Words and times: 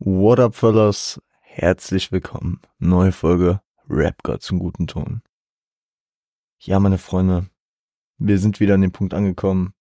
What 0.00 0.38
up, 0.38 0.54
fellas? 0.54 1.20
Herzlich 1.40 2.12
willkommen. 2.12 2.60
Neue 2.78 3.10
Folge 3.10 3.62
Rap 3.88 4.22
Gott 4.22 4.42
zum 4.42 4.60
guten 4.60 4.86
Ton. 4.86 5.22
Ja, 6.60 6.78
meine 6.78 6.98
Freunde, 6.98 7.48
wir 8.16 8.38
sind 8.38 8.60
wieder 8.60 8.74
an 8.74 8.82
dem 8.82 8.92
Punkt 8.92 9.12
angekommen. 9.12 9.74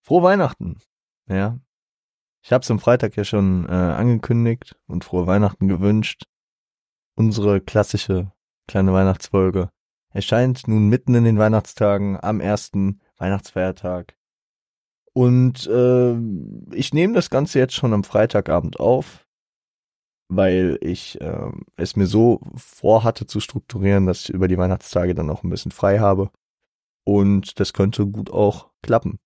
Frohe 0.00 0.24
Weihnachten. 0.24 0.80
Ja. 1.28 1.60
Ich 2.42 2.50
hab's 2.52 2.68
am 2.72 2.80
Freitag 2.80 3.16
ja 3.16 3.22
schon 3.22 3.68
äh, 3.68 3.72
angekündigt 3.72 4.74
und 4.88 5.04
frohe 5.04 5.28
Weihnachten 5.28 5.68
gewünscht. 5.68 6.24
Unsere 7.14 7.60
klassische 7.60 8.32
kleine 8.66 8.92
Weihnachtsfolge 8.92 9.70
erscheint 10.08 10.66
nun 10.66 10.88
mitten 10.88 11.14
in 11.14 11.22
den 11.22 11.38
Weihnachtstagen 11.38 12.18
am 12.20 12.40
ersten 12.40 13.00
Weihnachtsfeiertag. 13.16 14.16
Und 15.12 15.66
äh, 15.66 16.14
ich 16.74 16.94
nehme 16.94 17.14
das 17.14 17.30
Ganze 17.30 17.58
jetzt 17.58 17.74
schon 17.74 17.92
am 17.92 18.04
Freitagabend 18.04 18.78
auf, 18.78 19.26
weil 20.28 20.78
ich 20.80 21.20
äh, 21.20 21.50
es 21.76 21.96
mir 21.96 22.06
so 22.06 22.40
vorhatte 22.54 23.26
zu 23.26 23.40
strukturieren, 23.40 24.06
dass 24.06 24.22
ich 24.22 24.30
über 24.30 24.46
die 24.46 24.58
Weihnachtstage 24.58 25.14
dann 25.14 25.30
auch 25.30 25.42
ein 25.42 25.50
bisschen 25.50 25.72
frei 25.72 25.98
habe. 25.98 26.30
Und 27.04 27.58
das 27.58 27.72
könnte 27.72 28.06
gut 28.06 28.30
auch 28.30 28.70
klappen. 28.82 29.18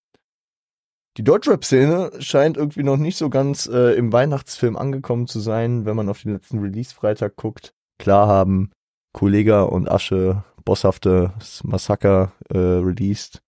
Die 1.16 1.24
Deutschrap-Szene 1.24 2.12
scheint 2.18 2.56
irgendwie 2.56 2.82
noch 2.82 2.96
nicht 2.96 3.16
so 3.16 3.30
ganz 3.30 3.66
äh, 3.66 3.94
im 3.94 4.12
Weihnachtsfilm 4.12 4.76
angekommen 4.76 5.28
zu 5.28 5.38
sein, 5.38 5.84
wenn 5.84 5.96
man 5.96 6.08
auf 6.08 6.22
den 6.22 6.32
letzten 6.32 6.58
Release-Freitag 6.58 7.36
guckt. 7.36 7.72
Klar 7.98 8.26
haben 8.26 8.72
Kollega 9.12 9.62
und 9.62 9.88
Asche 9.88 10.42
bosshaftes 10.64 11.62
Massaker 11.62 12.32
äh, 12.48 12.58
released, 12.58 13.42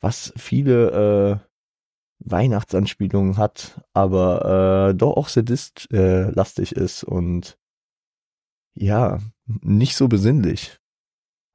was 0.00 0.32
viele 0.36 1.40
äh, 1.42 1.49
Weihnachtsanspielungen 2.20 3.36
hat, 3.36 3.80
aber 3.92 4.90
äh, 4.90 4.94
doch 4.94 5.16
auch 5.16 5.28
sadist-lastig 5.28 6.76
äh, 6.76 6.80
ist 6.80 7.04
und 7.04 7.58
ja, 8.74 9.18
nicht 9.46 9.96
so 9.96 10.08
besinnlich. 10.08 10.78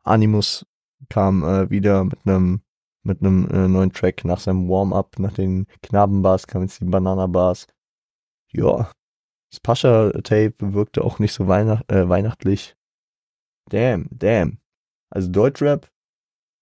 Animus 0.03 0.66
kam 1.09 1.44
äh, 1.44 1.70
wieder 1.70 2.03
mit 2.03 2.20
einem 2.25 2.62
mit 3.03 3.22
einem 3.22 3.48
äh, 3.52 3.67
neuen 3.67 3.94
Track 3.94 4.25
nach 4.25 4.40
seinem 4.40 4.67
Warm-up, 4.67 5.20
nach 5.20 5.34
den 5.34 5.67
Knabenbars 5.84 6.48
kam 6.48 6.64
jetzt 6.64 6.81
die 6.81 6.86
Banana-Bars. 6.86 7.68
Ja, 8.52 8.90
das 9.52 9.59
Pascha-Tape 9.59 10.73
wirkte 10.73 11.03
auch 11.03 11.20
nicht 11.20 11.34
so 11.34 11.47
weihnacht 11.47 11.90
äh, 11.92 12.09
weihnachtlich. 12.09 12.75
Damn, 13.70 14.08
damn. 14.12 14.59
Also 15.09 15.30
Deutschrap. 15.31 15.90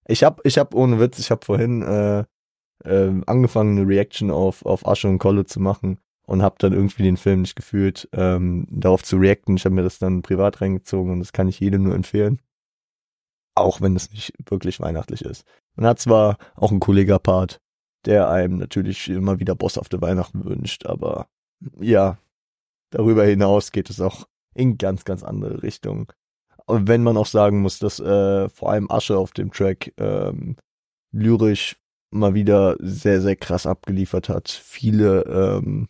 Ich 0.06 0.24
hab, 0.24 0.46
ich 0.46 0.58
hab 0.58 0.76
ohne 0.76 1.00
Witz, 1.00 1.18
ich 1.18 1.32
hab 1.32 1.46
vorhin 1.46 1.82
äh, 1.82 2.26
äh, 2.84 3.12
angefangen, 3.26 3.78
eine 3.78 3.88
Reaction 3.88 4.32
auf, 4.32 4.66
auf 4.66 4.88
Asche 4.88 5.08
und 5.08 5.20
Kolle 5.20 5.46
zu 5.46 5.60
machen 5.60 6.00
und 6.26 6.42
habe 6.42 6.56
dann 6.60 6.74
irgendwie 6.74 7.04
den 7.04 7.18
Film 7.18 7.42
nicht 7.42 7.56
gefühlt, 7.56 8.08
ähm, 8.14 8.68
darauf 8.70 9.04
zu 9.04 9.18
reacten. 9.18 9.58
Ich 9.58 9.66
habe 9.66 9.76
mir 9.76 9.84
das 9.84 10.00
dann 10.00 10.22
privat 10.22 10.62
reingezogen 10.62 11.12
und 11.12 11.20
das 11.20 11.34
kann 11.34 11.48
ich 11.48 11.60
jedem 11.60 11.84
nur 11.84 11.96
empfehlen. 11.96 12.42
Auch 13.56 13.82
wenn 13.82 13.96
es 13.96 14.12
nicht 14.12 14.34
wirklich 14.50 14.80
weihnachtlich 14.80 15.22
ist. 15.22 15.46
Man 15.76 15.86
hat 15.86 16.00
zwar 16.00 16.38
auch 16.56 16.72
einen 16.72 16.80
Kollega-Part, 16.80 17.60
der 18.06 18.30
einem 18.30 18.58
natürlich 18.58 19.10
immer 19.10 19.40
wieder 19.40 19.56
bosshafte 19.56 20.02
Weihnachten 20.02 20.44
wünscht, 20.46 20.86
aber 20.86 21.28
ja, 21.80 22.18
darüber 22.90 23.26
hinaus 23.26 23.72
geht 23.72 23.90
es 23.90 24.02
auch 24.02 24.28
in 24.54 24.78
ganz, 24.78 25.06
ganz 25.06 25.24
andere 25.24 25.64
Richtungen. 25.64 26.08
Und 26.66 26.88
wenn 26.88 27.04
man 27.04 27.18
auch 27.18 27.26
sagen 27.26 27.62
muss, 27.62 27.80
dass 27.80 28.00
äh, 28.00 28.50
vor 28.50 28.72
allem 28.72 28.90
Asche 28.90 29.18
auf 29.18 29.32
dem 29.32 29.52
Track 29.52 29.94
ähm, 29.98 30.56
lyrisch 31.12 31.76
mal 32.14 32.34
wieder 32.34 32.76
sehr, 32.80 33.22
sehr 33.22 33.36
krass 33.36 33.66
abgeliefert 33.66 34.30
hat. 34.30 34.50
Viele 34.50 35.24
ähm, 35.24 35.88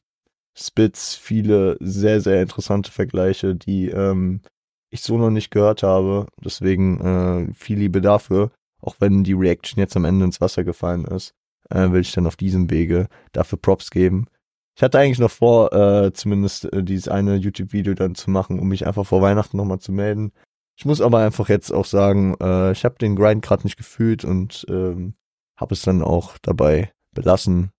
Spits, 0.56 1.16
viele 1.16 1.78
sehr, 1.80 2.22
sehr 2.22 2.42
interessante 2.42 2.92
Vergleiche, 2.92 3.56
die 3.56 3.90
ähm, 3.90 4.42
ich 4.90 5.02
so 5.02 5.18
noch 5.18 5.32
nicht 5.32 5.52
gehört 5.52 5.84
habe. 5.84 6.28
Deswegen 6.44 7.00
äh, 7.02 7.54
viel 7.54 7.80
Liebe 7.80 8.02
dafür. 8.02 8.52
Auch 8.82 8.96
wenn 9.00 9.24
die 9.24 9.34
Reaction 9.34 9.80
jetzt 9.80 9.96
am 9.96 10.06
Ende 10.06 10.26
ins 10.26 10.42
Wasser 10.42 10.64
gefallen 10.64 11.06
ist, 11.06 11.34
äh, 11.70 11.92
will 11.92 12.02
ich 12.02 12.12
dann 12.12 12.28
auf 12.28 12.36
diesem 12.36 12.70
Wege 12.70 13.08
dafür 13.32 13.58
Props 13.60 13.90
geben. 13.92 14.28
Ich 14.76 14.84
hatte 14.84 15.00
eigentlich 15.00 15.20
noch 15.20 15.32
vor, 15.32 15.72
äh, 15.74 16.14
zumindest 16.14 16.72
äh, 16.74 16.84
dieses 16.84 17.08
eine 17.08 17.36
YouTube-Video 17.36 17.94
dann 17.94 18.16
zu 18.16 18.30
machen, 18.32 18.60
um 18.60 18.68
mich 18.68 18.86
einfach 18.86 19.06
vor 19.06 19.22
Weihnachten 19.22 19.58
nochmal 19.58 19.80
zu 19.80 19.92
melden. 19.92 20.32
Ich 20.76 20.86
muss 20.86 21.02
aber 21.02 21.20
einfach 21.20 21.50
jetzt 21.50 21.72
auch 21.72 21.86
sagen, 21.86 22.36
äh, 22.42 22.72
ich 22.72 22.84
habe 22.84 22.96
den 22.96 23.16
Grind 23.16 23.44
gerade 23.44 23.64
nicht 23.64 23.78
gefühlt 23.78 24.26
und 24.26 24.66
ähm, 24.70 25.14
habe 25.56 25.74
es 25.74 25.82
dann 25.82 26.02
auch 26.02 26.38
dabei 26.40 26.94
belassen, 27.14 27.72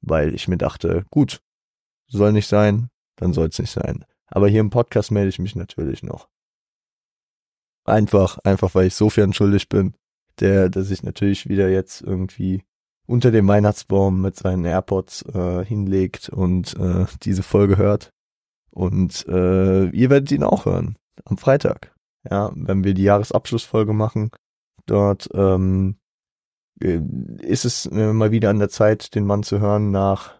weil 0.00 0.34
ich 0.34 0.48
mir 0.48 0.58
dachte, 0.58 1.04
gut, 1.10 1.40
soll 2.08 2.32
nicht 2.32 2.48
sein, 2.48 2.90
dann 3.16 3.32
soll 3.32 3.48
es 3.48 3.58
nicht 3.58 3.70
sein. 3.70 4.04
Aber 4.26 4.48
hier 4.48 4.60
im 4.60 4.70
Podcast 4.70 5.10
melde 5.10 5.28
ich 5.28 5.38
mich 5.38 5.56
natürlich 5.56 6.02
noch. 6.02 6.28
Einfach, 7.84 8.38
einfach 8.38 8.74
weil 8.74 8.86
ich 8.86 8.94
sofern 8.94 9.32
schuldig 9.32 9.68
bin, 9.68 9.94
der, 10.40 10.68
der 10.68 10.82
sich 10.82 11.02
natürlich 11.02 11.48
wieder 11.48 11.68
jetzt 11.68 12.00
irgendwie 12.00 12.62
unter 13.06 13.30
dem 13.30 13.48
Weihnachtsbaum 13.48 14.20
mit 14.20 14.36
seinen 14.36 14.64
AirPods 14.64 15.22
äh, 15.34 15.64
hinlegt 15.64 16.28
und 16.28 16.74
äh, 16.76 17.06
diese 17.22 17.42
Folge 17.42 17.76
hört. 17.76 18.10
Und 18.70 19.26
äh, 19.28 19.88
ihr 19.90 20.10
werdet 20.10 20.32
ihn 20.32 20.44
auch 20.44 20.64
hören 20.64 20.96
am 21.24 21.36
Freitag. 21.36 21.94
Ja, 22.28 22.52
wenn 22.54 22.84
wir 22.84 22.94
die 22.94 23.02
Jahresabschlussfolge 23.02 23.92
machen. 23.92 24.30
Dort 24.86 25.28
ähm, 25.34 25.96
äh, 25.96 26.01
ist 26.82 27.64
es 27.64 27.86
äh, 27.86 28.12
mal 28.12 28.30
wieder 28.30 28.50
an 28.50 28.58
der 28.58 28.68
Zeit, 28.68 29.14
den 29.14 29.26
Mann 29.26 29.42
zu 29.42 29.60
hören 29.60 29.90
nach, 29.90 30.32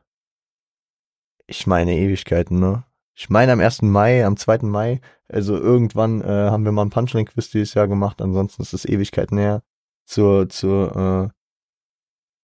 ich 1.46 1.66
meine 1.66 1.96
Ewigkeiten, 1.96 2.58
ne? 2.58 2.84
Ich 3.14 3.28
meine 3.28 3.52
am 3.52 3.60
1. 3.60 3.82
Mai, 3.82 4.24
am 4.24 4.36
2. 4.36 4.60
Mai, 4.62 5.00
also 5.28 5.56
irgendwann 5.56 6.22
äh, 6.22 6.26
haben 6.26 6.64
wir 6.64 6.72
mal 6.72 6.82
ein 6.82 6.90
Punchline-Quiz 6.90 7.50
dieses 7.50 7.74
Jahr 7.74 7.86
gemacht, 7.86 8.22
ansonsten 8.22 8.62
ist 8.62 8.72
es 8.72 8.84
Ewigkeiten 8.84 9.38
her. 9.38 9.62
Zur, 10.06 10.48
zur, 10.48 10.96
äh, 10.96 11.28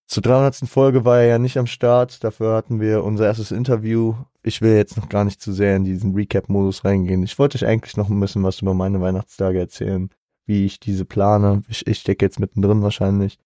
zur 0.07 0.23
300. 0.23 0.69
Folge 0.69 1.05
war 1.05 1.19
er 1.19 1.27
ja 1.27 1.39
nicht 1.39 1.57
am 1.59 1.67
Start, 1.67 2.23
dafür 2.23 2.55
hatten 2.55 2.81
wir 2.81 3.03
unser 3.05 3.27
erstes 3.27 3.51
Interview. 3.51 4.15
Ich 4.43 4.61
will 4.63 4.77
jetzt 4.77 4.97
noch 4.97 5.09
gar 5.09 5.25
nicht 5.25 5.41
zu 5.41 5.53
sehr 5.53 5.77
in 5.77 5.85
diesen 5.85 6.15
Recap-Modus 6.15 6.85
reingehen. 6.85 7.23
Ich 7.23 7.39
wollte 7.39 7.57
euch 7.57 7.67
eigentlich 7.67 7.97
noch 7.97 8.09
ein 8.09 8.21
bisschen 8.21 8.43
was 8.43 8.61
über 8.61 8.75
meine 8.75 9.01
Weihnachtstage 9.01 9.59
erzählen, 9.59 10.11
wie 10.47 10.67
ich 10.67 10.81
diese 10.81 11.05
plane. 11.05 11.63
Ich, 11.69 11.87
ich 11.87 11.99
stecke 11.99 12.25
jetzt 12.25 12.41
mittendrin 12.41 12.83
wahrscheinlich. 12.83 13.39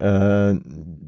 Äh, 0.00 0.56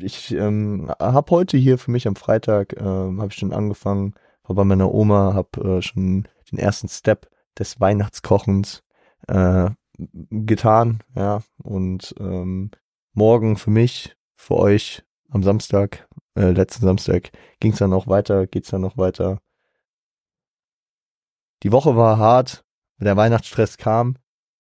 ich 0.01 0.33
ähm, 0.33 0.91
habe 0.99 1.31
heute 1.31 1.57
hier 1.57 1.79
für 1.79 1.91
mich 1.91 2.07
am 2.09 2.17
Freitag, 2.17 2.75
äh, 2.75 2.85
habe 2.85 3.29
ich 3.29 3.35
schon 3.35 3.53
angefangen, 3.53 4.15
war 4.45 4.57
bei 4.57 4.65
meiner 4.65 4.93
Oma, 4.93 5.35
habe 5.35 5.79
äh, 5.79 5.83
schon 5.83 6.27
den 6.51 6.59
ersten 6.59 6.89
Step 6.89 7.29
des 7.59 7.81
Weihnachtskochens 7.81 8.83
äh, 9.27 9.71
getan, 10.31 11.03
ja, 11.15 11.41
und 11.63 12.15
ähm, 12.19 12.71
morgen 13.13 13.57
für 13.57 13.71
mich, 13.71 14.17
für 14.35 14.55
euch 14.55 15.05
am 15.31 15.43
Samstag, 15.43 16.09
äh, 16.37 16.51
letzten 16.51 16.85
Samstag, 16.85 17.33
ging 17.61 17.73
es 17.73 17.79
dann 17.79 17.93
auch 17.93 18.07
weiter, 18.07 18.47
geht's 18.47 18.71
dann 18.71 18.81
noch 18.81 18.97
weiter. 18.97 19.41
Die 21.65 21.73
Woche 21.73 21.97
war 21.97 22.19
hart, 22.19 22.65
der 22.99 23.17
Weihnachtsstress 23.17 23.77
kam, 23.77 24.17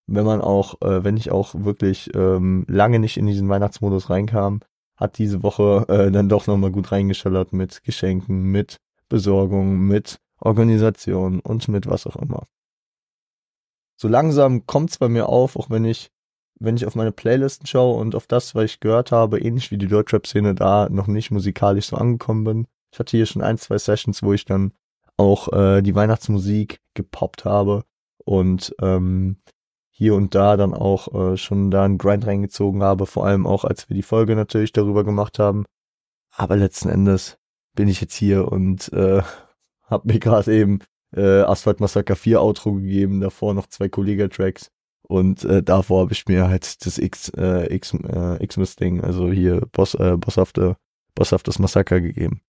wenn 0.08 0.24
man 0.24 0.40
auch, 0.40 0.80
äh, 0.80 1.04
wenn 1.04 1.16
ich 1.16 1.30
auch 1.30 1.54
wirklich 1.54 2.10
ähm, 2.14 2.64
lange 2.66 2.98
nicht 2.98 3.16
in 3.16 3.26
diesen 3.26 3.48
Weihnachtsmodus 3.48 4.10
reinkam, 4.10 4.60
hat 4.96 5.18
diese 5.18 5.42
Woche 5.42 5.84
äh, 5.88 6.10
dann 6.10 6.28
doch 6.28 6.46
nochmal 6.46 6.72
gut 6.72 6.90
reingeschallert 6.90 7.52
mit 7.52 7.84
Geschenken, 7.84 8.44
mit 8.44 8.78
Besorgung, 9.08 9.78
mit 9.78 10.18
Organisation 10.40 11.40
und 11.40 11.68
mit 11.68 11.86
was 11.86 12.06
auch 12.06 12.16
immer. 12.16 12.46
So 13.96 14.08
langsam 14.08 14.66
kommt's 14.66 14.98
bei 14.98 15.08
mir 15.08 15.28
auf, 15.28 15.56
auch 15.56 15.70
wenn 15.70 15.84
ich, 15.84 16.10
wenn 16.58 16.76
ich 16.76 16.86
auf 16.86 16.94
meine 16.94 17.12
Playlisten 17.12 17.66
schaue 17.66 18.00
und 18.00 18.14
auf 18.14 18.26
das, 18.26 18.54
was 18.54 18.64
ich 18.64 18.80
gehört 18.80 19.12
habe, 19.12 19.40
ähnlich 19.40 19.70
wie 19.70 19.78
die 19.78 19.88
Deutschrap-Szene 19.88 20.54
da 20.54 20.88
noch 20.88 21.06
nicht 21.06 21.30
musikalisch 21.30 21.86
so 21.86 21.96
angekommen 21.96 22.44
bin. 22.44 22.66
Ich 22.92 22.98
hatte 22.98 23.16
hier 23.16 23.26
schon 23.26 23.42
ein, 23.42 23.58
zwei 23.58 23.76
Sessions, 23.76 24.22
wo 24.22 24.32
ich 24.32 24.44
dann 24.44 24.72
auch 25.16 25.52
äh, 25.52 25.82
die 25.82 25.94
Weihnachtsmusik 25.94 26.80
gepoppt 26.94 27.44
habe 27.44 27.84
und 28.24 28.74
ähm, 28.80 29.36
hier 29.98 30.14
und 30.14 30.36
da 30.36 30.56
dann 30.56 30.74
auch 30.74 31.32
äh, 31.32 31.36
schon 31.36 31.72
da 31.72 31.84
einen 31.84 31.98
Grind 31.98 32.24
reingezogen 32.24 32.84
habe, 32.84 33.04
vor 33.04 33.26
allem 33.26 33.48
auch 33.48 33.64
als 33.64 33.88
wir 33.88 33.96
die 33.96 34.04
Folge 34.04 34.36
natürlich 34.36 34.70
darüber 34.70 35.02
gemacht 35.02 35.40
haben. 35.40 35.64
Aber 36.30 36.56
letzten 36.56 36.88
Endes 36.88 37.36
bin 37.74 37.88
ich 37.88 38.00
jetzt 38.00 38.14
hier 38.14 38.46
und 38.46 38.92
äh, 38.92 39.22
habe 39.82 40.12
mir 40.12 40.20
gerade 40.20 40.54
eben 40.54 40.78
äh, 41.16 41.40
Asphalt 41.40 41.80
Massacre 41.80 42.14
4 42.14 42.40
Outro 42.40 42.74
gegeben, 42.74 43.20
davor 43.20 43.54
noch 43.54 43.66
zwei 43.66 43.88
Kollega-Tracks 43.88 44.70
und 45.02 45.42
äh, 45.44 45.64
davor 45.64 46.02
habe 46.02 46.12
ich 46.12 46.26
mir 46.26 46.48
halt 46.48 46.86
das 46.86 46.98
X 46.98 47.30
äh, 47.36 47.74
X 47.74 47.92
äh, 47.94 48.46
Xmas 48.46 48.76
Ding, 48.76 49.02
also 49.02 49.32
hier 49.32 49.66
Boss 49.72 49.94
äh, 49.94 50.16
bosshafte 50.16 50.76
bosshaftes 51.16 51.58
Massaker 51.58 52.00
gegeben. 52.00 52.42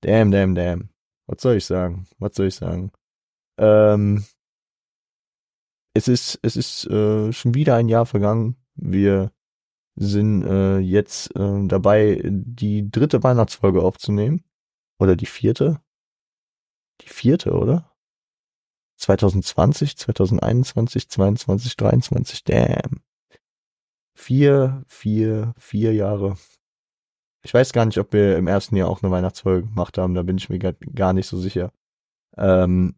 Damn, 0.00 0.32
damn, 0.32 0.56
damn. 0.56 0.88
Was 1.28 1.42
soll 1.42 1.56
ich 1.58 1.64
sagen? 1.64 2.08
Was 2.18 2.34
soll 2.34 2.48
ich 2.48 2.56
sagen? 2.56 2.90
Ähm, 3.56 4.24
es 5.98 6.06
ist, 6.06 6.38
es 6.42 6.56
ist 6.56 6.86
äh, 6.86 7.32
schon 7.32 7.54
wieder 7.54 7.74
ein 7.74 7.88
Jahr 7.88 8.06
vergangen. 8.06 8.56
Wir 8.76 9.32
sind 9.96 10.44
äh, 10.44 10.78
jetzt 10.78 11.34
äh, 11.34 11.66
dabei, 11.66 12.22
die 12.24 12.88
dritte 12.88 13.22
Weihnachtsfolge 13.24 13.82
aufzunehmen. 13.82 14.44
Oder 15.00 15.16
die 15.16 15.26
vierte? 15.26 15.80
Die 17.00 17.08
vierte, 17.08 17.52
oder? 17.52 17.92
2020, 18.98 19.96
2021, 19.96 21.08
22, 21.08 21.76
23, 21.76 22.44
damn. 22.44 23.02
Vier, 24.14 24.84
vier, 24.86 25.54
vier 25.58 25.94
Jahre. 25.94 26.36
Ich 27.42 27.54
weiß 27.54 27.72
gar 27.72 27.86
nicht, 27.86 27.98
ob 27.98 28.12
wir 28.12 28.36
im 28.36 28.46
ersten 28.46 28.76
Jahr 28.76 28.88
auch 28.88 29.02
eine 29.02 29.12
Weihnachtsfolge 29.12 29.68
gemacht 29.68 29.98
haben, 29.98 30.14
da 30.14 30.22
bin 30.22 30.38
ich 30.38 30.48
mir 30.48 30.58
gar 30.58 31.12
nicht 31.12 31.26
so 31.26 31.38
sicher. 31.38 31.72
Ähm, 32.36 32.96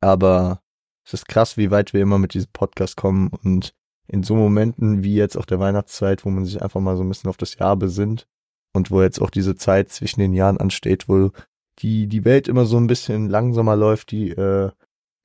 aber 0.00 0.62
es 1.04 1.14
ist 1.14 1.28
krass, 1.28 1.56
wie 1.56 1.70
weit 1.70 1.92
wir 1.92 2.00
immer 2.00 2.18
mit 2.18 2.34
diesem 2.34 2.50
Podcast 2.52 2.96
kommen 2.96 3.28
und 3.28 3.74
in 4.08 4.22
so 4.22 4.34
Momenten 4.34 5.02
wie 5.02 5.14
jetzt 5.14 5.36
auch 5.36 5.46
der 5.46 5.60
Weihnachtszeit, 5.60 6.24
wo 6.24 6.30
man 6.30 6.44
sich 6.44 6.62
einfach 6.62 6.80
mal 6.80 6.96
so 6.96 7.02
ein 7.02 7.08
bisschen 7.08 7.30
auf 7.30 7.36
das 7.36 7.56
Jahr 7.56 7.76
besinnt 7.76 8.26
und 8.72 8.90
wo 8.90 9.02
jetzt 9.02 9.20
auch 9.20 9.30
diese 9.30 9.54
Zeit 9.56 9.90
zwischen 9.90 10.20
den 10.20 10.34
Jahren 10.34 10.58
ansteht, 10.58 11.08
wo 11.08 11.30
die, 11.78 12.06
die 12.06 12.24
Welt 12.24 12.48
immer 12.48 12.66
so 12.66 12.76
ein 12.76 12.86
bisschen 12.86 13.28
langsamer 13.28 13.76
läuft, 13.76 14.10
die, 14.10 14.30
äh, 14.30 14.70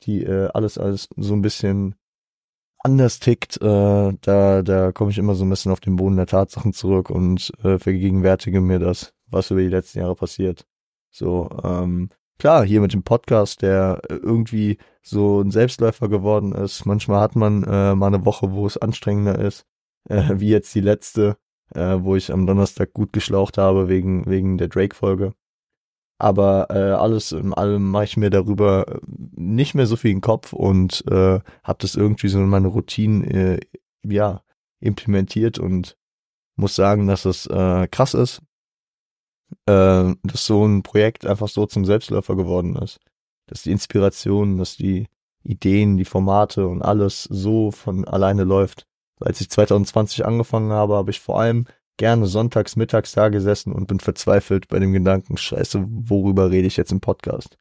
die 0.02 0.24
äh, 0.24 0.50
alles, 0.54 0.78
alles 0.78 1.10
so 1.16 1.34
ein 1.34 1.42
bisschen 1.42 1.96
anders 2.80 3.20
tickt, 3.20 3.62
äh, 3.62 4.14
da, 4.22 4.62
da 4.62 4.92
komme 4.92 5.12
ich 5.12 5.18
immer 5.18 5.36
so 5.36 5.44
ein 5.44 5.50
bisschen 5.50 5.72
auf 5.72 5.80
den 5.80 5.96
Boden 5.96 6.16
der 6.16 6.28
Tatsachen 6.28 6.74
zurück 6.74 7.10
und 7.10 7.52
äh, 7.64 7.80
vergegenwärtige 7.80 8.62
mir 8.62 8.80
das, 8.80 9.14
was 9.28 9.52
über 9.52 9.62
die 9.62 9.68
letzten 9.68 10.00
Jahre 10.00 10.16
passiert. 10.16 10.66
So, 11.12 11.50
ähm, 11.64 12.10
klar, 12.38 12.66
hier 12.66 12.82
mit 12.82 12.94
dem 12.94 13.04
Podcast, 13.04 13.62
der 13.62 14.02
irgendwie 14.10 14.78
so 15.02 15.42
ein 15.42 15.52
Selbstläufer 15.52 16.10
geworden 16.10 16.54
ist. 16.54 16.86
Manchmal 16.86 17.22
hat 17.22 17.36
man 17.36 17.64
äh, 17.64 17.96
mal 17.96 18.08
eine 18.08 18.26
Woche, 18.26 18.52
wo 18.52 18.66
es 18.66 18.78
anstrengender 18.78 19.40
ist, 19.40 19.66
äh, 20.10 20.24
wie 20.40 20.50
jetzt 20.50 20.74
die 20.76 20.82
letzte, 20.82 21.38
äh, 21.74 21.98
wo 22.00 22.16
ich 22.16 22.32
am 22.32 22.46
Donnerstag 22.46 22.94
gut 22.94 23.14
geschlaucht 23.14 23.58
habe 23.58 23.88
wegen, 23.88 24.26
wegen 24.26 24.58
der 24.58 24.68
Drake-Folge. 24.68 25.34
Aber 26.20 26.68
äh, 26.72 26.94
alles 26.94 27.32
in 27.32 27.54
allem 27.54 27.92
mache 27.92 28.06
ich 28.06 28.18
mir 28.18 28.32
darüber 28.32 28.88
äh, 28.88 29.00
nicht 29.36 29.76
mehr 29.76 29.86
so 29.86 29.96
viel 29.96 30.12
in 30.12 30.18
den 30.18 30.22
Kopf 30.22 30.52
und 30.52 31.04
äh, 31.12 31.40
habe 31.64 31.78
das 31.80 31.96
irgendwie 31.96 32.28
so 32.28 32.40
in 32.40 32.50
meine 32.50 32.70
Routinen 32.70 33.24
äh, 33.24 33.60
ja, 34.04 34.42
implementiert 34.80 35.60
und 35.60 35.96
muss 36.56 36.76
sagen, 36.76 37.08
dass 37.08 37.26
es 37.26 37.46
äh, 37.46 37.88
krass 37.88 38.16
ist, 38.16 38.42
äh, 39.66 40.14
dass 40.24 40.46
so 40.46 40.66
ein 40.66 40.84
Projekt 40.84 41.26
einfach 41.26 41.48
so 41.48 41.66
zum 41.66 41.86
Selbstläufer 41.86 42.36
geworden 42.36 42.76
ist. 42.76 43.00
Dass 43.48 43.64
die 43.64 43.72
Inspiration, 43.72 44.58
dass 44.58 44.76
die 44.76 45.08
Ideen, 45.44 45.98
die 45.98 46.06
Formate 46.06 46.68
und 46.68 46.82
alles 46.82 47.24
so 47.24 47.72
von 47.72 48.06
alleine 48.06 48.44
läuft. 48.44 48.86
Als 49.20 49.42
ich 49.42 49.50
2020 49.50 50.26
angefangen 50.26 50.72
habe, 50.72 50.96
habe 50.96 51.12
ich 51.12 51.22
vor 51.22 51.40
allem 51.40 51.66
gerne 51.98 52.28
sonntags, 52.28 52.76
mittags 52.76 53.14
da 53.14 53.30
gesessen 53.30 53.74
und 53.74 53.88
bin 53.88 54.00
verzweifelt 54.00 54.68
bei 54.68 54.80
dem 54.80 54.94
Gedanken, 54.94 55.38
scheiße, 55.38 55.84
worüber 55.88 56.52
rede 56.52 56.68
ich 56.68 56.78
jetzt 56.78 56.92
im 56.92 57.00
Podcast? 57.00 57.58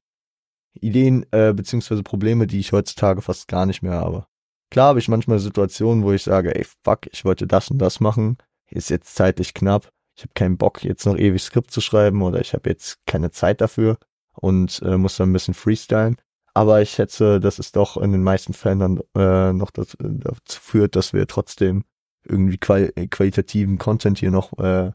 Ideen 0.74 1.24
äh, 1.30 1.54
beziehungsweise 1.54 2.02
Probleme, 2.02 2.46
die 2.46 2.60
ich 2.60 2.72
heutzutage 2.72 3.22
fast 3.22 3.48
gar 3.48 3.64
nicht 3.64 3.82
mehr 3.82 3.94
habe. 3.94 4.26
Klar 4.70 4.88
habe 4.88 4.98
ich 4.98 5.08
manchmal 5.08 5.38
Situationen, 5.38 6.04
wo 6.04 6.12
ich 6.12 6.22
sage, 6.22 6.54
ey, 6.54 6.66
fuck, 6.84 7.06
ich 7.10 7.24
wollte 7.24 7.46
das 7.46 7.70
und 7.70 7.78
das 7.78 8.00
machen, 8.00 8.36
ist 8.68 8.90
jetzt 8.90 9.14
zeitlich 9.14 9.54
knapp, 9.54 9.90
ich 10.16 10.22
habe 10.22 10.32
keinen 10.34 10.56
Bock, 10.56 10.82
jetzt 10.82 11.04
noch 11.04 11.16
ewig 11.16 11.42
Skript 11.42 11.70
zu 11.70 11.80
schreiben 11.80 12.22
oder 12.22 12.40
ich 12.40 12.54
habe 12.54 12.70
jetzt 12.70 13.04
keine 13.06 13.30
Zeit 13.30 13.60
dafür 13.60 13.98
und 14.32 14.80
äh, 14.82 14.96
muss 14.96 15.16
dann 15.16 15.30
ein 15.30 15.32
bisschen 15.32 15.54
freestylen. 15.54 16.16
Aber 16.54 16.80
ich 16.80 16.90
schätze, 16.90 17.38
dass 17.38 17.58
es 17.58 17.70
doch 17.70 17.98
in 17.98 18.12
den 18.12 18.22
meisten 18.22 18.54
Fällen 18.54 18.78
dann 18.78 19.00
äh, 19.14 19.52
noch 19.52 19.70
dazu, 19.70 19.98
dazu 20.00 20.60
führt, 20.60 20.96
dass 20.96 21.12
wir 21.12 21.26
trotzdem 21.26 21.84
irgendwie 22.24 22.56
qual 22.56 22.92
qualitativen 23.10 23.76
Content 23.76 24.18
hier 24.18 24.30
noch 24.30 24.58
äh, 24.58 24.92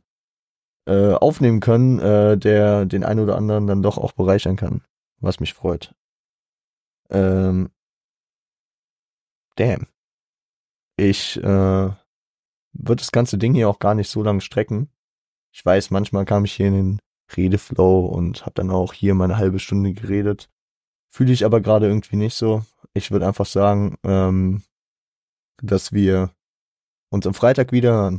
äh, 0.88 1.14
aufnehmen 1.14 1.60
können, 1.60 2.00
äh, 2.00 2.38
der 2.38 2.86
den 2.86 3.04
einen 3.04 3.20
oder 3.20 3.38
anderen 3.38 3.68
dann 3.68 3.84
doch 3.84 4.00
auch 4.00 4.14
bereichern 4.14 4.56
kann, 4.56 4.82
was 5.20 5.40
mich 5.40 5.54
freut. 5.54 5.94
Ähm, 7.12 7.70
damn. 9.56 9.86
Ich 10.98 11.38
äh, 11.38 11.42
würde 11.44 12.96
das 12.96 13.12
ganze 13.12 13.38
Ding 13.38 13.54
hier 13.54 13.70
auch 13.70 13.80
gar 13.80 13.94
nicht 13.94 14.10
so 14.10 14.24
lange 14.24 14.42
strecken. 14.42 14.90
Ich 15.52 15.66
weiß, 15.66 15.92
manchmal 15.92 16.26
kam 16.26 16.46
ich 16.46 16.54
hier 16.54 16.68
in 16.68 16.74
den 16.74 17.00
Redeflow 17.36 18.06
und 18.06 18.42
habe 18.42 18.54
dann 18.56 18.72
auch 18.72 18.94
hier 18.94 19.14
mal 19.16 19.26
eine 19.26 19.38
halbe 19.38 19.60
Stunde 19.60 19.94
geredet. 19.94 20.50
Fühle 21.10 21.34
ich 21.34 21.46
aber 21.46 21.62
gerade 21.62 21.88
irgendwie 21.88 22.16
nicht 22.16 22.36
so. 22.36 22.64
Ich 22.94 23.12
würde 23.12 23.28
einfach 23.28 23.46
sagen, 23.46 23.98
ähm, 24.04 24.64
dass 25.62 25.92
wir 25.92 26.32
uns 27.10 27.28
am 27.28 27.34
Freitag 27.34 27.72
wieder 27.72 28.14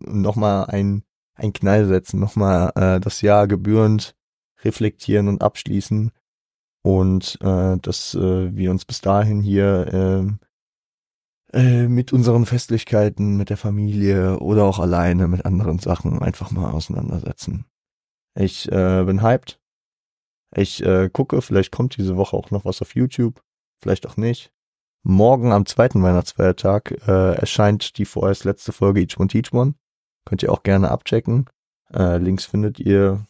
nochmal 0.00 0.66
ein, 0.66 1.02
ein 1.34 1.52
Knall 1.52 1.86
setzen, 1.86 2.20
nochmal 2.20 2.72
äh, 2.76 3.00
das 3.00 3.20
Jahr 3.20 3.46
gebührend 3.48 4.16
reflektieren 4.62 5.28
und 5.28 5.42
abschließen 5.42 6.12
und 6.82 7.38
äh, 7.42 7.76
dass 7.78 8.14
äh, 8.14 8.54
wir 8.54 8.70
uns 8.70 8.84
bis 8.84 9.00
dahin 9.00 9.40
hier 9.40 9.92
äh, 9.92 10.46
äh, 11.52 11.88
mit 11.88 12.12
unseren 12.12 12.46
Festlichkeiten, 12.46 13.36
mit 13.36 13.50
der 13.50 13.56
Familie 13.56 14.38
oder 14.40 14.64
auch 14.64 14.78
alleine 14.78 15.28
mit 15.28 15.44
anderen 15.44 15.78
Sachen 15.78 16.20
einfach 16.20 16.50
mal 16.50 16.70
auseinandersetzen. 16.70 17.66
Ich 18.34 18.70
äh, 18.70 19.04
bin 19.04 19.22
hyped. 19.22 19.58
Ich 20.54 20.82
äh, 20.82 21.10
gucke, 21.12 21.42
vielleicht 21.42 21.72
kommt 21.72 21.96
diese 21.96 22.16
Woche 22.16 22.36
auch 22.36 22.50
noch 22.50 22.64
was 22.64 22.82
auf 22.82 22.94
YouTube, 22.94 23.42
vielleicht 23.80 24.06
auch 24.06 24.16
nicht. 24.16 24.52
Morgen 25.02 25.52
am 25.52 25.66
zweiten 25.66 26.02
Weihnachtsfeiertag 26.02 26.90
äh, 27.06 27.34
erscheint 27.36 27.96
die 27.98 28.04
vorerst 28.04 28.44
letzte 28.44 28.72
Folge 28.72 29.00
Each 29.00 29.18
One 29.18 29.28
Teach 29.28 29.52
One. 29.52 29.74
Könnt 30.24 30.42
ihr 30.42 30.52
auch 30.52 30.64
gerne 30.64 30.90
abchecken. 30.90 31.48
Äh, 31.94 32.18
Links 32.18 32.44
findet 32.44 32.80
ihr 32.80 33.24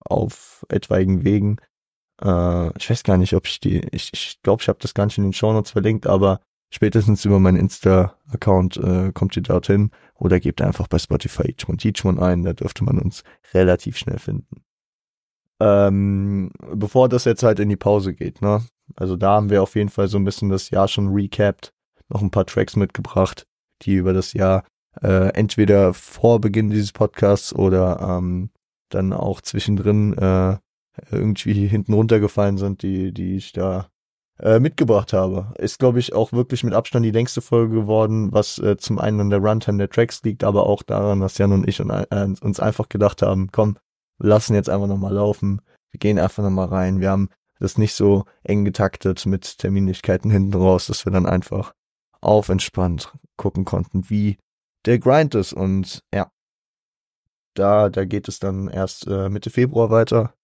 auf 0.00 0.64
etwaigen 0.68 1.24
Wegen. 1.24 1.58
Äh, 2.22 2.76
ich 2.78 2.88
weiß 2.88 3.02
gar 3.04 3.18
nicht, 3.18 3.34
ob 3.34 3.46
ich 3.46 3.60
die, 3.60 3.86
ich 3.92 4.10
glaube, 4.10 4.16
ich, 4.16 4.38
glaub, 4.42 4.62
ich 4.62 4.68
habe 4.68 4.78
das 4.80 4.94
gar 4.94 5.04
nicht 5.04 5.18
in 5.18 5.24
den 5.24 5.32
Show 5.32 5.52
Notes 5.52 5.72
verlinkt, 5.72 6.06
aber 6.06 6.40
Spätestens 6.74 7.26
über 7.26 7.38
meinen 7.38 7.58
Insta-Account 7.58 8.78
äh, 8.78 9.12
kommt 9.12 9.36
ihr 9.36 9.42
dorthin 9.42 9.90
oder 10.14 10.40
gebt 10.40 10.62
einfach 10.62 10.88
bei 10.88 10.98
Spotify 10.98 11.42
Ichmon 11.42 11.76
Teachmon 11.76 12.18
ein, 12.18 12.44
da 12.44 12.54
dürfte 12.54 12.82
man 12.82 12.98
uns 12.98 13.24
relativ 13.52 13.98
schnell 13.98 14.18
finden. 14.18 14.64
Ähm, 15.60 16.50
bevor 16.74 17.10
das 17.10 17.26
jetzt 17.26 17.42
halt 17.42 17.60
in 17.60 17.68
die 17.68 17.76
Pause 17.76 18.14
geht, 18.14 18.40
ne? 18.40 18.64
Also 18.96 19.16
da 19.16 19.32
haben 19.32 19.50
wir 19.50 19.62
auf 19.62 19.74
jeden 19.74 19.90
Fall 19.90 20.08
so 20.08 20.16
ein 20.16 20.24
bisschen 20.24 20.48
das 20.48 20.70
Jahr 20.70 20.88
schon 20.88 21.12
recapped, 21.12 21.74
noch 22.08 22.22
ein 22.22 22.30
paar 22.30 22.46
Tracks 22.46 22.74
mitgebracht, 22.74 23.46
die 23.82 23.96
über 23.96 24.14
das 24.14 24.32
Jahr 24.32 24.64
äh, 25.02 25.28
entweder 25.34 25.92
vor 25.92 26.40
Beginn 26.40 26.70
dieses 26.70 26.92
Podcasts 26.92 27.54
oder 27.54 28.00
ähm, 28.00 28.48
dann 28.88 29.12
auch 29.12 29.42
zwischendrin 29.42 30.16
äh, 30.16 30.56
irgendwie 31.10 31.66
hinten 31.66 31.92
runtergefallen 31.92 32.56
sind, 32.56 32.82
die, 32.82 33.12
die 33.12 33.36
ich 33.36 33.52
da 33.52 33.88
äh, 34.38 34.60
mitgebracht 34.60 35.12
habe. 35.12 35.52
Ist, 35.58 35.78
glaube 35.78 35.98
ich, 35.98 36.14
auch 36.14 36.32
wirklich 36.32 36.64
mit 36.64 36.74
Abstand 36.74 37.04
die 37.04 37.10
längste 37.10 37.40
Folge 37.40 37.74
geworden, 37.74 38.32
was 38.32 38.58
äh, 38.58 38.76
zum 38.76 38.98
einen 38.98 39.20
an 39.20 39.30
der 39.30 39.40
Runtime 39.40 39.78
der 39.78 39.90
Tracks 39.90 40.22
liegt, 40.22 40.44
aber 40.44 40.66
auch 40.66 40.82
daran, 40.82 41.20
dass 41.20 41.38
Jan 41.38 41.52
und 41.52 41.68
ich 41.68 41.80
und, 41.80 41.90
äh, 41.90 42.34
uns 42.40 42.60
einfach 42.60 42.88
gedacht 42.88 43.22
haben, 43.22 43.50
komm, 43.52 43.78
wir 44.18 44.28
lassen 44.28 44.54
jetzt 44.54 44.68
einfach 44.68 44.86
nochmal 44.86 45.12
laufen, 45.12 45.60
wir 45.90 45.98
gehen 45.98 46.18
einfach 46.18 46.42
nochmal 46.42 46.68
rein. 46.68 47.00
Wir 47.00 47.10
haben 47.10 47.28
das 47.58 47.78
nicht 47.78 47.94
so 47.94 48.24
eng 48.42 48.64
getaktet 48.64 49.24
mit 49.26 49.58
Terminlichkeiten 49.58 50.30
hinten 50.30 50.54
raus, 50.54 50.86
dass 50.86 51.04
wir 51.04 51.12
dann 51.12 51.26
einfach 51.26 51.72
auf 52.20 52.48
entspannt 52.48 53.12
gucken 53.36 53.64
konnten, 53.64 54.08
wie 54.10 54.38
der 54.84 54.98
Grind 54.98 55.34
ist. 55.34 55.52
Und 55.52 56.02
ja, 56.12 56.30
da, 57.54 57.88
da 57.88 58.04
geht 58.04 58.28
es 58.28 58.38
dann 58.38 58.68
erst 58.68 59.06
äh, 59.06 59.28
Mitte 59.28 59.50
Februar 59.50 59.90
weiter. 59.90 60.34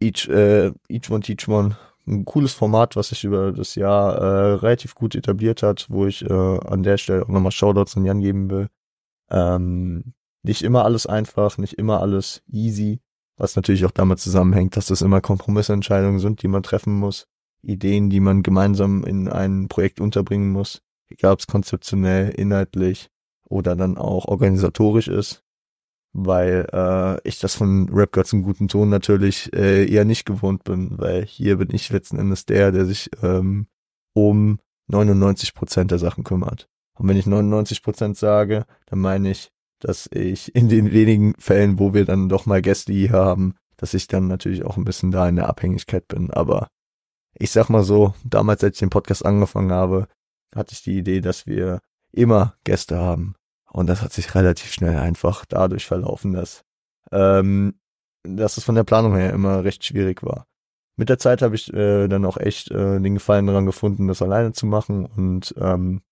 Each, 0.00 0.28
äh, 0.28 0.72
each 0.88 1.10
one, 1.10 1.20
teach 1.20 1.46
one 1.46 1.76
ein 2.10 2.24
cooles 2.24 2.52
Format, 2.52 2.96
was 2.96 3.08
sich 3.08 3.24
über 3.24 3.52
das 3.52 3.74
Jahr 3.74 4.16
äh, 4.16 4.52
relativ 4.54 4.94
gut 4.94 5.14
etabliert 5.14 5.62
hat, 5.62 5.86
wo 5.88 6.06
ich 6.06 6.22
äh, 6.22 6.32
an 6.32 6.82
der 6.82 6.98
Stelle 6.98 7.22
auch 7.22 7.28
nochmal 7.28 7.52
Shoutouts 7.52 7.96
an 7.96 8.04
Jan 8.04 8.20
geben 8.20 8.50
will. 8.50 8.68
Ähm, 9.30 10.12
nicht 10.42 10.62
immer 10.62 10.84
alles 10.84 11.06
einfach, 11.06 11.58
nicht 11.58 11.74
immer 11.74 12.00
alles 12.00 12.42
easy, 12.50 13.00
was 13.36 13.56
natürlich 13.56 13.84
auch 13.84 13.90
damit 13.90 14.18
zusammenhängt, 14.18 14.76
dass 14.76 14.86
das 14.86 15.02
immer 15.02 15.20
Kompromissentscheidungen 15.20 16.18
sind, 16.18 16.42
die 16.42 16.48
man 16.48 16.62
treffen 16.62 16.94
muss, 16.94 17.26
Ideen, 17.62 18.10
die 18.10 18.20
man 18.20 18.42
gemeinsam 18.42 19.04
in 19.04 19.28
ein 19.28 19.68
Projekt 19.68 20.00
unterbringen 20.00 20.50
muss, 20.50 20.82
egal 21.08 21.34
ob 21.34 21.40
es 21.40 21.46
konzeptionell, 21.46 22.30
inhaltlich 22.30 23.10
oder 23.48 23.76
dann 23.76 23.98
auch 23.98 24.26
organisatorisch 24.26 25.08
ist 25.08 25.42
weil 26.12 26.66
äh, 26.72 27.28
ich 27.28 27.38
das 27.38 27.54
von 27.54 27.88
Rap 27.92 28.12
Gods 28.12 28.32
im 28.32 28.42
guten 28.42 28.68
Ton 28.68 28.88
natürlich 28.88 29.52
äh, 29.52 29.86
eher 29.86 30.04
nicht 30.04 30.24
gewohnt 30.24 30.64
bin, 30.64 30.98
weil 30.98 31.24
hier 31.24 31.56
bin 31.56 31.68
ich 31.72 31.90
letzten 31.90 32.18
Endes 32.18 32.46
der, 32.46 32.72
der 32.72 32.86
sich 32.86 33.10
ähm, 33.22 33.66
um 34.14 34.58
99 34.88 35.54
Prozent 35.54 35.90
der 35.90 35.98
Sachen 35.98 36.24
kümmert. 36.24 36.68
Und 36.98 37.08
wenn 37.08 37.16
ich 37.16 37.26
99 37.26 37.82
Prozent 37.82 38.16
sage, 38.16 38.66
dann 38.86 38.98
meine 38.98 39.30
ich, 39.30 39.50
dass 39.78 40.08
ich 40.12 40.54
in 40.54 40.68
den 40.68 40.92
wenigen 40.92 41.34
Fällen, 41.38 41.78
wo 41.78 41.94
wir 41.94 42.04
dann 42.04 42.28
doch 42.28 42.44
mal 42.44 42.60
Gäste 42.60 42.92
hier 42.92 43.12
haben, 43.12 43.54
dass 43.76 43.94
ich 43.94 44.08
dann 44.08 44.26
natürlich 44.26 44.64
auch 44.64 44.76
ein 44.76 44.84
bisschen 44.84 45.10
da 45.10 45.28
in 45.28 45.36
der 45.36 45.48
Abhängigkeit 45.48 46.06
bin. 46.08 46.30
Aber 46.30 46.68
ich 47.34 47.50
sag 47.50 47.70
mal 47.70 47.82
so, 47.82 48.14
damals, 48.24 48.62
als 48.62 48.74
ich 48.74 48.80
den 48.80 48.90
Podcast 48.90 49.24
angefangen 49.24 49.72
habe, 49.72 50.08
hatte 50.54 50.74
ich 50.74 50.82
die 50.82 50.98
Idee, 50.98 51.20
dass 51.20 51.46
wir 51.46 51.80
immer 52.12 52.54
Gäste 52.64 52.98
haben. 52.98 53.36
Und 53.72 53.86
das 53.88 54.02
hat 54.02 54.12
sich 54.12 54.34
relativ 54.34 54.72
schnell 54.72 54.98
einfach 54.98 55.44
dadurch 55.46 55.86
verlaufen, 55.86 56.32
dass 56.32 56.64
ähm, 57.12 57.74
dass 58.22 58.56
es 58.56 58.64
von 58.64 58.74
der 58.74 58.84
Planung 58.84 59.16
her 59.16 59.32
immer 59.32 59.64
recht 59.64 59.84
schwierig 59.84 60.22
war. 60.22 60.46
Mit 60.96 61.08
der 61.08 61.18
Zeit 61.18 61.40
habe 61.42 61.54
ich 61.54 61.72
äh, 61.72 62.08
dann 62.08 62.24
auch 62.24 62.36
echt 62.36 62.70
äh, 62.70 63.00
den 63.00 63.14
Gefallen 63.14 63.46
daran 63.46 63.66
gefunden, 63.66 64.08
das 64.08 64.20
alleine 64.22 64.52
zu 64.52 64.66
machen 64.66 65.06
und 65.06 65.54
ähm, 65.58 66.02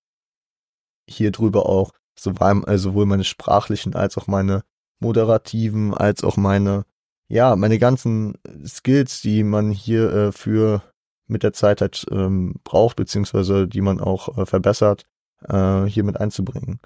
hier 1.08 1.30
drüber 1.30 1.66
auch 1.66 1.92
sowohl, 2.18 2.64
äh, 2.66 2.78
sowohl 2.78 3.06
meine 3.06 3.24
sprachlichen 3.24 3.94
als 3.94 4.16
auch 4.16 4.26
meine 4.26 4.62
moderativen, 5.00 5.94
als 5.94 6.24
auch 6.24 6.36
meine, 6.36 6.84
ja, 7.28 7.54
meine 7.56 7.78
ganzen 7.78 8.38
Skills, 8.64 9.20
die 9.20 9.44
man 9.44 9.70
hier 9.70 10.10
äh, 10.12 10.32
für 10.32 10.82
mit 11.26 11.42
der 11.42 11.52
Zeit 11.52 11.82
halt 11.82 12.06
ähm, 12.10 12.54
braucht, 12.64 12.96
beziehungsweise 12.96 13.68
die 13.68 13.82
man 13.82 14.00
auch 14.00 14.38
äh, 14.38 14.46
verbessert, 14.46 15.04
äh, 15.46 15.84
hier 15.84 16.04
mit 16.04 16.18
einzubringen. 16.18 16.80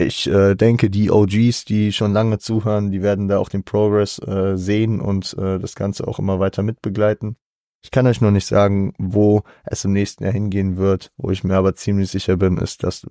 Ich 0.00 0.28
äh, 0.28 0.54
denke, 0.54 0.90
die 0.90 1.10
OGs, 1.10 1.64
die 1.64 1.92
schon 1.92 2.12
lange 2.12 2.38
zuhören, 2.38 2.92
die 2.92 3.02
werden 3.02 3.26
da 3.26 3.38
auch 3.38 3.48
den 3.48 3.64
Progress 3.64 4.20
äh, 4.20 4.56
sehen 4.56 5.00
und 5.00 5.36
äh, 5.36 5.58
das 5.58 5.74
Ganze 5.74 6.06
auch 6.06 6.20
immer 6.20 6.38
weiter 6.38 6.62
mitbegleiten. 6.62 7.36
Ich 7.82 7.90
kann 7.90 8.06
euch 8.06 8.20
noch 8.20 8.30
nicht 8.30 8.46
sagen, 8.46 8.92
wo 8.98 9.42
es 9.64 9.84
im 9.84 9.92
nächsten 9.92 10.22
Jahr 10.22 10.32
hingehen 10.32 10.76
wird. 10.76 11.12
Wo 11.16 11.30
ich 11.30 11.42
mir 11.42 11.56
aber 11.56 11.74
ziemlich 11.74 12.10
sicher 12.10 12.36
bin, 12.36 12.58
ist, 12.58 12.84
dass 12.84 13.06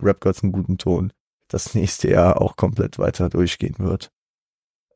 Rap 0.00 0.20
Gods 0.20 0.42
einen 0.42 0.52
guten 0.52 0.78
Ton 0.78 1.12
das 1.48 1.74
nächste 1.74 2.10
Jahr 2.10 2.40
auch 2.40 2.56
komplett 2.56 2.98
weiter 2.98 3.28
durchgehen 3.28 3.78
wird. 3.78 4.10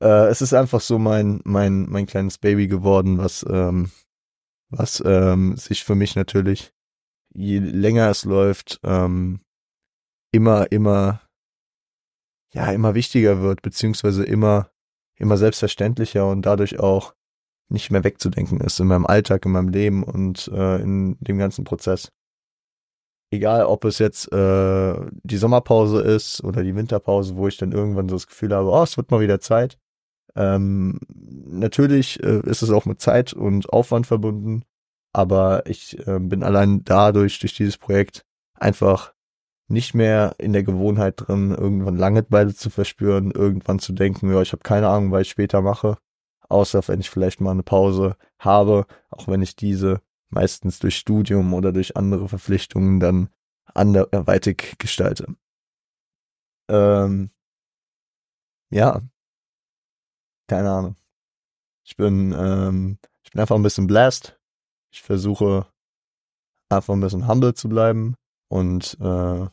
Äh, 0.00 0.28
es 0.28 0.40
ist 0.40 0.54
einfach 0.54 0.80
so 0.80 0.98
mein, 0.98 1.40
mein, 1.44 1.86
mein 1.88 2.06
kleines 2.06 2.38
Baby 2.38 2.66
geworden, 2.66 3.18
was, 3.18 3.44
ähm, 3.48 3.90
was 4.70 5.02
ähm, 5.04 5.56
sich 5.56 5.84
für 5.84 5.94
mich 5.94 6.16
natürlich, 6.16 6.72
je 7.34 7.58
länger 7.58 8.08
es 8.08 8.24
läuft, 8.24 8.80
ähm, 8.84 9.40
immer, 10.32 10.70
immer 10.72 11.25
ja 12.52 12.70
immer 12.72 12.94
wichtiger 12.94 13.40
wird, 13.42 13.62
beziehungsweise 13.62 14.24
immer, 14.24 14.70
immer 15.16 15.36
selbstverständlicher 15.36 16.28
und 16.28 16.42
dadurch 16.42 16.78
auch 16.78 17.14
nicht 17.68 17.90
mehr 17.90 18.04
wegzudenken 18.04 18.60
ist 18.60 18.78
in 18.78 18.86
meinem 18.86 19.06
Alltag, 19.06 19.44
in 19.44 19.52
meinem 19.52 19.68
Leben 19.68 20.02
und 20.04 20.48
äh, 20.48 20.80
in 20.80 21.16
dem 21.20 21.38
ganzen 21.38 21.64
Prozess. 21.64 22.12
Egal, 23.32 23.64
ob 23.64 23.84
es 23.84 23.98
jetzt 23.98 24.32
äh, 24.32 24.94
die 25.24 25.36
Sommerpause 25.36 26.00
ist 26.00 26.44
oder 26.44 26.62
die 26.62 26.76
Winterpause, 26.76 27.36
wo 27.36 27.48
ich 27.48 27.56
dann 27.56 27.72
irgendwann 27.72 28.08
so 28.08 28.14
das 28.14 28.28
Gefühl 28.28 28.54
habe, 28.54 28.70
oh, 28.70 28.82
es 28.84 28.96
wird 28.96 29.10
mal 29.10 29.20
wieder 29.20 29.40
Zeit. 29.40 29.78
Ähm, 30.36 31.00
natürlich 31.08 32.22
äh, 32.22 32.40
ist 32.44 32.62
es 32.62 32.70
auch 32.70 32.84
mit 32.84 33.00
Zeit 33.00 33.32
und 33.32 33.68
Aufwand 33.70 34.06
verbunden, 34.06 34.62
aber 35.12 35.66
ich 35.66 35.98
äh, 36.06 36.20
bin 36.20 36.44
allein 36.44 36.84
dadurch, 36.84 37.40
durch 37.40 37.54
dieses 37.54 37.78
Projekt, 37.78 38.24
einfach 38.54 39.12
nicht 39.68 39.94
mehr 39.94 40.35
in 40.38 40.52
der 40.52 40.62
Gewohnheit 40.62 41.14
drin, 41.16 41.50
irgendwann 41.50 41.96
Langeweile 41.96 42.54
zu 42.54 42.70
verspüren, 42.70 43.30
irgendwann 43.32 43.78
zu 43.78 43.92
denken, 43.92 44.32
ja, 44.32 44.40
ich 44.42 44.52
habe 44.52 44.62
keine 44.62 44.88
Ahnung, 44.88 45.11
was 45.11 45.23
ich 45.23 45.30
später 45.30 45.61
mache, 45.61 45.99
außer 46.49 46.87
wenn 46.88 47.00
ich 47.00 47.11
vielleicht 47.11 47.40
mal 47.40 47.50
eine 47.50 47.62
Pause 47.62 48.16
habe, 48.38 48.87
auch 49.11 49.26
wenn 49.28 49.42
ich 49.42 49.56
diese 49.56 50.00
meistens 50.28 50.78
durch 50.78 50.96
Studium 50.96 51.54
oder 51.54 51.73
durch 51.73 51.96
andere 51.96 52.28
Verpflichtungen 52.28 53.00
dann 53.00 53.28
anderweitig 53.75 54.76
gestalte. 54.78 55.26
Ähm, 56.68 57.30
ja, 58.70 59.00
keine 60.49 60.70
Ahnung. 60.70 60.96
Ich 61.85 61.96
bin, 61.96 62.35
ähm, 62.37 62.99
ich 63.23 63.30
bin 63.30 63.40
einfach 63.40 63.56
ein 63.56 63.62
bisschen 63.62 63.87
blessed. 63.87 64.38
Ich 64.92 65.02
versuche 65.02 65.66
einfach 66.68 66.94
ein 66.94 67.00
bisschen 67.00 67.28
humble 67.28 67.54
zu 67.54 67.68
bleiben 67.68 68.16
und 68.49 68.96
äh, 69.00 69.46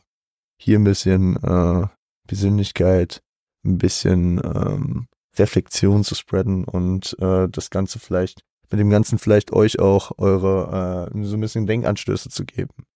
hier 0.56 0.78
ein 0.78 0.84
bisschen 0.84 1.36
äh, 1.42 1.86
Persönlichkeit, 2.26 3.22
ein 3.64 3.78
bisschen 3.78 4.40
ähm, 4.44 5.08
Reflexion 5.36 6.04
zu 6.04 6.14
spreaden 6.14 6.64
und 6.64 7.16
äh, 7.20 7.48
das 7.48 7.70
Ganze 7.70 7.98
vielleicht, 7.98 8.42
mit 8.70 8.80
dem 8.80 8.90
Ganzen 8.90 9.18
vielleicht 9.18 9.52
euch 9.52 9.78
auch 9.78 10.12
eure 10.18 11.10
äh, 11.12 11.24
so 11.24 11.36
ein 11.36 11.40
bisschen 11.40 11.66
Denkanstöße 11.66 12.28
zu 12.28 12.44
geben. 12.44 12.86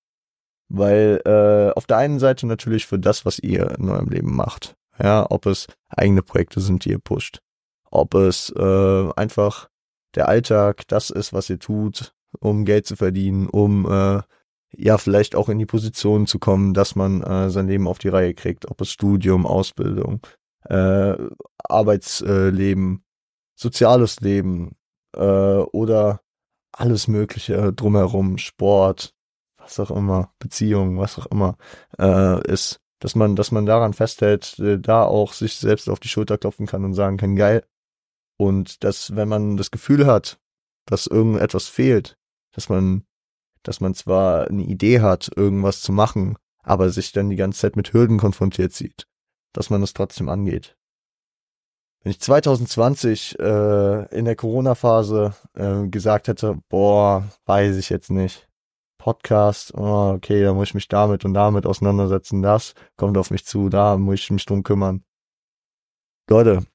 Weil 0.69 1.21
äh, 1.25 1.73
auf 1.77 1.87
der 1.87 1.97
einen 1.97 2.19
Seite 2.19 2.47
natürlich 2.47 2.87
für 2.87 2.99
das, 2.99 3.25
was 3.25 3.39
ihr 3.39 3.79
in 3.79 3.89
eurem 3.89 4.09
Leben 4.09 4.35
macht. 4.35 4.77
Ja, 5.01 5.27
ob 5.31 5.47
es 5.47 5.67
eigene 5.89 6.23
Projekte 6.23 6.61
sind, 6.61 6.85
die 6.85 6.91
ihr 6.91 6.99
pusht. 6.99 7.41
Ob 7.91 8.15
es 8.15 8.51
äh, 8.51 9.11
einfach 9.17 9.69
der 10.15 10.29
Alltag, 10.29 10.87
das 10.89 11.11
ist, 11.11 11.33
was 11.33 11.49
ihr 11.49 11.59
tut, 11.59 12.15
um 12.41 12.65
Geld 12.65 12.87
zu 12.87 12.97
verdienen, 12.97 13.49
um 13.49 13.87
äh, 13.91 14.23
ja 14.77 14.99
vielleicht 14.99 15.35
auch 15.35 15.49
in 15.49 15.59
die 15.59 15.67
Position 15.67 16.27
zu 16.27 16.39
kommen, 16.39 16.75
dass 16.75 16.95
man 16.95 17.23
äh, 17.23 17.51
sein 17.51 17.69
Leben 17.69 17.89
auf 17.89 17.99
die 17.99 18.09
Reihe 18.09 18.35
kriegt, 18.35 18.71
ob 18.71 18.81
es 18.81 18.91
Studium, 18.91 19.47
Ausbildung, 19.47 20.21
äh, 20.65 21.15
Arbeitsleben, 21.59 23.03
soziales 23.55 24.21
Leben 24.21 24.77
äh, 25.17 25.21
oder 25.21 26.21
alles 26.73 27.09
Mögliche 27.09 27.73
drumherum, 27.73 28.39
Sport, 28.39 29.15
was 29.59 29.81
auch 29.81 29.91
immer, 29.91 30.33
Beziehung, 30.39 30.99
was 30.99 31.19
auch 31.19 31.27
immer 31.27 31.57
äh, 31.99 32.47
ist, 32.51 32.81
dass 33.01 33.15
man, 33.15 33.37
dass 33.37 33.53
man 33.53 33.67
daran 33.67 33.93
festhält, 33.93 34.59
äh, 34.59 34.79
da 34.79 35.05
auch 35.05 35.33
sich 35.33 35.57
selbst 35.57 35.89
auf 35.89 36.01
die 36.01 36.09
Schulter 36.09 36.39
klopfen 36.39 36.67
kann 36.67 36.85
und 36.85 36.95
sagen 36.95 37.17
kann, 37.17 37.37
geil. 37.37 37.65
Und 38.37 38.85
dass, 38.85 39.17
wenn 39.17 39.29
man 39.29 39.57
das 39.57 39.71
Gefühl 39.71 40.07
hat, 40.07 40.39
dass 40.87 41.07
irgendetwas 41.07 41.67
fehlt, 41.67 42.17
dass 42.53 42.69
man 42.69 43.05
dass 43.63 43.81
man 43.81 43.95
zwar 43.95 44.49
eine 44.49 44.63
Idee 44.63 45.01
hat, 45.01 45.31
irgendwas 45.35 45.81
zu 45.83 45.93
machen, 45.93 46.37
aber 46.63 46.91
sich 46.91 47.13
dann 47.13 47.31
die 47.31 47.37
ganze 47.37 47.61
Zeit 47.61 47.77
mit 47.77 47.93
Hürden 47.93 48.19
konfrontiert 48.19 48.73
sieht, 48.73 49.07
dass 49.53 49.71
man 49.71 49.83
es 49.83 49.95
trotzdem 49.95 50.29
angeht. 50.29 50.77
Wenn 52.03 52.11
ich 52.11 52.21
2020 52.21 53.39
äh, 53.39 54.17
in 54.17 54.25
der 54.25 54.37
Corona-Phase 54.37 55.35
äh, 55.55 55.89
gesagt 55.89 56.29
hätte, 56.29 56.59
boah, 56.69 57.29
weiß 57.47 57.77
ich 57.77 57.89
jetzt 57.91 58.11
nicht, 58.11 58.49
Podcast, 58.99 59.75
oh, 59.75 60.13
okay, 60.15 60.43
da 60.43 60.55
muss 60.55 60.69
ich 60.69 60.75
mich 60.75 60.89
damit 60.89 61.25
und 61.25 61.35
damit 61.35 61.67
auseinandersetzen, 61.67 62.43
das 62.43 62.75
kommt 62.97 63.17
auf 63.17 63.31
mich 63.31 63.45
zu, 63.47 63.69
da 63.69 63.97
muss 63.97 64.21
ich 64.21 64.31
mich 64.31 64.45
drum 64.45 64.63
kümmern. 64.63 65.05
Leute, 66.29 66.67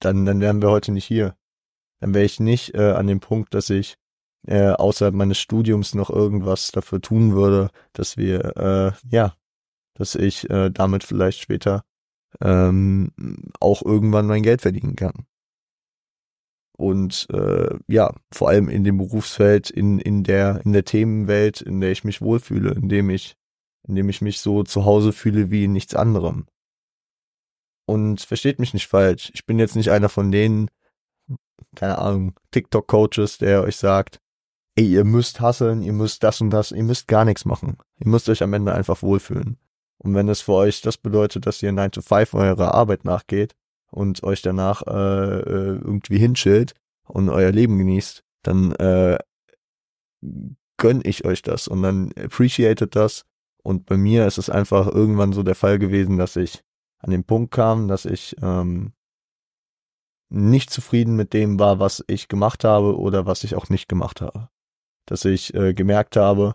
dann, 0.00 0.24
dann 0.24 0.40
wären 0.40 0.62
wir 0.62 0.70
heute 0.70 0.92
nicht 0.92 1.06
hier. 1.06 1.36
Dann 2.00 2.14
wäre 2.14 2.24
ich 2.24 2.38
nicht 2.38 2.74
äh, 2.74 2.92
an 2.92 3.08
dem 3.08 3.20
Punkt, 3.20 3.54
dass 3.54 3.68
ich 3.70 3.98
äh, 4.46 4.70
außerhalb 4.70 5.14
meines 5.14 5.38
Studiums 5.38 5.94
noch 5.94 6.10
irgendwas 6.10 6.70
dafür 6.70 7.00
tun 7.00 7.34
würde, 7.34 7.70
dass 7.92 8.16
wir, 8.16 8.56
äh, 8.56 8.92
ja, 9.10 9.34
dass 9.94 10.14
ich 10.14 10.48
äh, 10.50 10.70
damit 10.70 11.04
vielleicht 11.04 11.40
später 11.40 11.84
ähm, 12.40 13.12
auch 13.60 13.82
irgendwann 13.82 14.26
mein 14.26 14.42
Geld 14.42 14.62
verdienen 14.62 14.96
kann. 14.96 15.26
Und 16.76 17.26
äh, 17.32 17.76
ja, 17.88 18.14
vor 18.32 18.50
allem 18.50 18.68
in 18.68 18.84
dem 18.84 18.98
Berufsfeld, 18.98 19.68
in, 19.68 19.98
in 19.98 20.22
der, 20.22 20.60
in 20.64 20.72
der 20.72 20.84
Themenwelt, 20.84 21.60
in 21.60 21.80
der 21.80 21.90
ich 21.90 22.04
mich 22.04 22.22
wohlfühle, 22.22 22.70
in 22.70 22.88
dem 22.88 23.10
ich, 23.10 23.36
in 23.88 23.96
dem 23.96 24.08
ich 24.08 24.20
mich 24.20 24.40
so 24.40 24.62
zu 24.62 24.84
Hause 24.84 25.12
fühle 25.12 25.50
wie 25.50 25.64
in 25.64 25.72
nichts 25.72 25.96
anderem. 25.96 26.46
Und 27.86 28.20
versteht 28.20 28.60
mich 28.60 28.74
nicht 28.74 28.86
falsch, 28.86 29.30
ich 29.34 29.44
bin 29.44 29.58
jetzt 29.58 29.74
nicht 29.74 29.90
einer 29.90 30.08
von 30.08 30.30
denen, 30.30 30.70
keine 31.74 31.98
Ahnung, 31.98 32.34
TikTok-Coaches, 32.52 33.38
der 33.38 33.62
euch 33.62 33.76
sagt, 33.76 34.20
ey, 34.78 34.84
ihr 34.84 35.04
müsst 35.04 35.40
hasseln, 35.40 35.82
ihr 35.82 35.92
müsst 35.92 36.22
das 36.22 36.40
und 36.40 36.50
das, 36.50 36.70
ihr 36.70 36.84
müsst 36.84 37.08
gar 37.08 37.24
nichts 37.24 37.44
machen. 37.44 37.78
Ihr 37.98 38.06
müsst 38.06 38.28
euch 38.28 38.44
am 38.44 38.52
Ende 38.52 38.72
einfach 38.72 39.02
wohlfühlen. 39.02 39.58
Und 39.98 40.14
wenn 40.14 40.28
es 40.28 40.40
für 40.40 40.52
euch 40.52 40.82
das 40.82 40.96
bedeutet, 40.96 41.46
dass 41.46 41.60
ihr 41.64 41.72
9 41.72 41.90
to 41.90 42.00
5 42.00 42.34
eurer 42.34 42.74
Arbeit 42.74 43.04
nachgeht 43.04 43.56
und 43.90 44.22
euch 44.22 44.40
danach 44.40 44.82
äh, 44.86 45.40
äh, 45.40 45.78
irgendwie 45.82 46.18
hinschillt 46.18 46.74
und 47.08 47.28
euer 47.28 47.50
Leben 47.50 47.76
genießt, 47.76 48.22
dann 48.44 48.70
äh, 48.76 49.18
gönn 50.76 51.00
ich 51.02 51.24
euch 51.24 51.42
das 51.42 51.66
und 51.66 51.82
dann 51.82 52.12
appreciated 52.16 52.94
das. 52.94 53.24
Und 53.64 53.84
bei 53.84 53.96
mir 53.96 54.28
ist 54.28 54.38
es 54.38 54.48
einfach 54.48 54.86
irgendwann 54.86 55.32
so 55.32 55.42
der 55.42 55.56
Fall 55.56 55.80
gewesen, 55.80 56.18
dass 56.18 56.36
ich 56.36 56.62
an 56.98 57.10
den 57.10 57.24
Punkt 57.24 57.52
kam, 57.52 57.88
dass 57.88 58.04
ich 58.04 58.36
ähm, 58.42 58.92
nicht 60.28 60.70
zufrieden 60.70 61.16
mit 61.16 61.32
dem 61.32 61.58
war, 61.58 61.80
was 61.80 62.04
ich 62.06 62.28
gemacht 62.28 62.62
habe 62.62 62.96
oder 62.96 63.26
was 63.26 63.42
ich 63.42 63.56
auch 63.56 63.70
nicht 63.70 63.88
gemacht 63.88 64.20
habe 64.20 64.48
dass 65.08 65.24
ich 65.24 65.54
äh, 65.54 65.72
gemerkt 65.72 66.16
habe, 66.16 66.54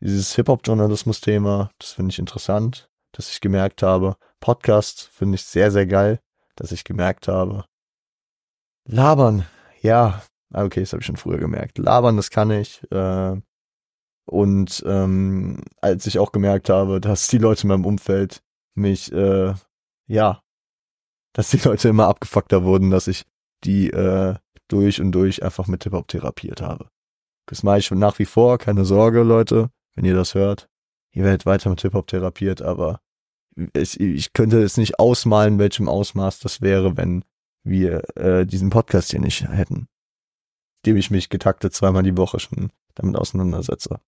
dieses 0.00 0.34
Hip-Hop-Journalismus-Thema, 0.34 1.70
das 1.78 1.92
finde 1.92 2.10
ich 2.10 2.18
interessant, 2.18 2.90
dass 3.12 3.30
ich 3.30 3.40
gemerkt 3.40 3.82
habe, 3.82 4.16
Podcast 4.40 5.08
finde 5.12 5.36
ich 5.36 5.44
sehr, 5.44 5.70
sehr 5.70 5.86
geil, 5.86 6.20
dass 6.56 6.72
ich 6.72 6.84
gemerkt 6.84 7.28
habe, 7.28 7.64
labern, 8.84 9.46
ja, 9.80 10.22
ah, 10.52 10.64
okay, 10.64 10.80
das 10.80 10.92
habe 10.92 11.00
ich 11.00 11.06
schon 11.06 11.16
früher 11.16 11.38
gemerkt, 11.38 11.78
labern, 11.78 12.16
das 12.16 12.30
kann 12.30 12.50
ich, 12.50 12.82
äh, 12.90 13.40
und 14.26 14.82
ähm, 14.86 15.62
als 15.80 16.06
ich 16.06 16.18
auch 16.18 16.32
gemerkt 16.32 16.68
habe, 16.68 17.00
dass 17.00 17.28
die 17.28 17.38
Leute 17.38 17.62
in 17.62 17.68
meinem 17.68 17.86
Umfeld 17.86 18.42
mich, 18.74 19.10
äh, 19.12 19.54
ja, 20.06 20.42
dass 21.32 21.50
die 21.50 21.58
Leute 21.58 21.88
immer 21.88 22.08
abgefuckter 22.08 22.64
wurden, 22.64 22.90
dass 22.90 23.06
ich 23.06 23.24
die 23.64 23.88
äh, 23.90 24.34
durch 24.68 25.00
und 25.00 25.12
durch 25.12 25.42
einfach 25.42 25.66
mit 25.66 25.84
Hip-Hop 25.84 26.08
therapiert 26.08 26.60
habe. 26.60 26.90
Das 27.48 27.62
mache 27.62 27.78
ich 27.78 27.86
schon 27.86 27.98
nach 27.98 28.18
wie 28.18 28.26
vor, 28.26 28.58
keine 28.58 28.84
Sorge, 28.84 29.22
Leute, 29.22 29.70
wenn 29.94 30.04
ihr 30.04 30.14
das 30.14 30.34
hört. 30.34 30.68
Ihr 31.12 31.24
werdet 31.24 31.46
weiter 31.46 31.70
mit 31.70 31.80
Hip-Hop 31.80 32.06
therapiert, 32.06 32.60
aber 32.60 33.00
ich, 33.72 33.98
ich 33.98 34.34
könnte 34.34 34.62
es 34.62 34.76
nicht 34.76 34.98
ausmalen, 34.98 35.58
welchem 35.58 35.88
Ausmaß 35.88 36.40
das 36.40 36.60
wäre, 36.60 36.96
wenn 36.98 37.24
wir 37.64 38.16
äh, 38.16 38.46
diesen 38.46 38.68
Podcast 38.68 39.10
hier 39.10 39.20
nicht 39.20 39.48
hätten, 39.48 39.88
dem 40.84 40.96
ich 40.98 41.10
mich 41.10 41.30
getaktet 41.30 41.72
zweimal 41.72 42.02
die 42.02 42.16
Woche 42.16 42.38
schon 42.38 42.70
damit 42.94 43.16
auseinandersetze. 43.16 43.98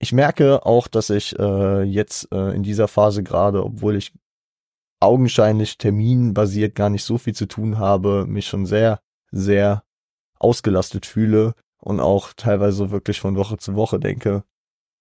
Ich 0.00 0.12
merke 0.12 0.64
auch, 0.64 0.88
dass 0.88 1.10
ich 1.10 1.38
äh, 1.38 1.82
jetzt 1.82 2.32
äh, 2.32 2.54
in 2.54 2.62
dieser 2.62 2.88
Phase 2.88 3.22
gerade, 3.22 3.62
obwohl 3.62 3.96
ich 3.96 4.12
augenscheinlich 5.00 5.76
terminbasiert 5.76 6.74
gar 6.74 6.88
nicht 6.88 7.04
so 7.04 7.18
viel 7.18 7.34
zu 7.34 7.46
tun 7.46 7.78
habe, 7.78 8.26
mich 8.26 8.46
schon 8.46 8.64
sehr, 8.64 9.00
sehr 9.30 9.84
ausgelastet 10.38 11.06
fühle 11.06 11.54
und 11.78 12.00
auch 12.00 12.32
teilweise 12.36 12.90
wirklich 12.90 13.20
von 13.20 13.36
Woche 13.36 13.56
zu 13.58 13.74
Woche 13.74 13.98
denke. 13.98 14.44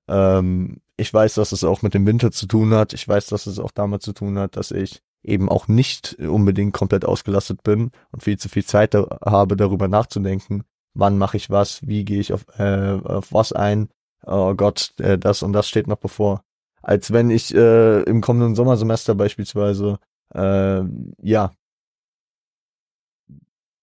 Ähm, 0.07 0.81
ich 0.95 1.13
weiß, 1.13 1.35
dass 1.35 1.51
es 1.51 1.63
auch 1.63 1.81
mit 1.81 1.93
dem 1.93 2.05
Winter 2.05 2.31
zu 2.31 2.47
tun 2.47 2.73
hat. 2.73 2.93
Ich 2.93 3.07
weiß, 3.07 3.27
dass 3.27 3.45
es 3.45 3.59
auch 3.59 3.71
damit 3.71 4.01
zu 4.01 4.13
tun 4.13 4.39
hat, 4.39 4.55
dass 4.57 4.71
ich 4.71 5.01
eben 5.23 5.49
auch 5.49 5.67
nicht 5.67 6.17
unbedingt 6.19 6.73
komplett 6.73 7.05
ausgelastet 7.05 7.63
bin 7.63 7.91
und 8.11 8.23
viel 8.23 8.37
zu 8.37 8.49
viel 8.49 8.65
Zeit 8.65 8.93
da 8.93 9.19
habe, 9.25 9.57
darüber 9.57 9.87
nachzudenken, 9.87 10.63
wann 10.93 11.17
mache 11.17 11.37
ich 11.37 11.49
was, 11.49 11.85
wie 11.85 12.05
gehe 12.05 12.19
ich 12.19 12.33
auf, 12.33 12.45
äh, 12.57 12.99
auf 13.03 13.33
was 13.33 13.51
ein. 13.53 13.89
Oh 14.25 14.55
Gott, 14.55 14.93
äh, 14.99 15.17
das 15.17 15.43
und 15.43 15.53
das 15.53 15.67
steht 15.67 15.87
noch 15.87 15.97
bevor. 15.97 16.43
Als 16.81 17.11
wenn 17.11 17.29
ich 17.29 17.53
äh, 17.53 18.01
im 18.03 18.21
kommenden 18.21 18.55
Sommersemester 18.55 19.15
beispielsweise 19.15 19.99
äh, 20.33 20.81
ja 21.21 21.51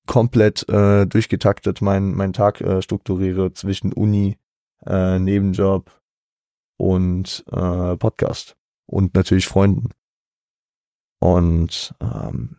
komplett 0.06 0.68
äh, 0.68 1.06
durchgetaktet 1.06 1.80
meinen 1.80 2.14
mein 2.14 2.32
Tag 2.32 2.60
äh, 2.60 2.82
strukturiere 2.82 3.52
zwischen 3.52 3.92
Uni, 3.92 4.38
äh, 4.86 5.18
Nebenjob 5.18 5.90
und 6.76 7.44
äh, 7.50 7.96
Podcast 7.96 8.56
und 8.86 9.14
natürlich 9.14 9.46
Freunden. 9.46 9.90
Und 11.20 11.94
ähm, 12.00 12.58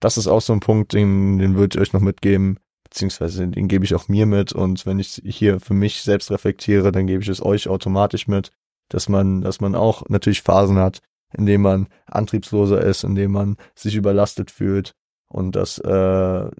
das 0.00 0.18
ist 0.18 0.28
auch 0.28 0.40
so 0.40 0.52
ein 0.52 0.60
Punkt, 0.60 0.92
den, 0.92 1.38
den 1.38 1.56
würde 1.56 1.76
ich 1.76 1.82
euch 1.82 1.92
noch 1.92 2.00
mitgeben, 2.00 2.60
beziehungsweise 2.84 3.48
den 3.48 3.66
gebe 3.66 3.84
ich 3.84 3.94
auch 3.94 4.08
mir 4.08 4.26
mit. 4.26 4.52
Und 4.52 4.86
wenn 4.86 5.00
ich 5.00 5.20
hier 5.24 5.58
für 5.58 5.74
mich 5.74 6.02
selbst 6.02 6.30
reflektiere, 6.30 6.92
dann 6.92 7.06
gebe 7.06 7.22
ich 7.22 7.28
es 7.28 7.44
euch 7.44 7.68
automatisch 7.68 8.28
mit, 8.28 8.52
dass 8.88 9.08
man, 9.08 9.40
dass 9.40 9.60
man 9.60 9.74
auch 9.74 10.08
natürlich 10.08 10.42
Phasen 10.42 10.78
hat, 10.78 11.00
in 11.34 11.46
denen 11.46 11.62
man 11.62 11.88
antriebsloser 12.06 12.80
ist, 12.80 13.04
in 13.04 13.14
denen 13.14 13.32
man 13.32 13.56
sich 13.74 13.94
überlastet 13.96 14.50
fühlt 14.50 14.94
und 15.28 15.56
dass 15.56 15.78
äh, 15.78 16.50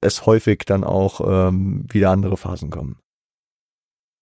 es 0.00 0.26
häufig 0.26 0.64
dann 0.66 0.84
auch 0.84 1.20
ähm, 1.26 1.86
wieder 1.90 2.10
andere 2.10 2.36
Phasen 2.36 2.70
kommen. 2.70 2.98